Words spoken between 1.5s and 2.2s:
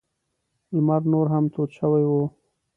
تود شوی و.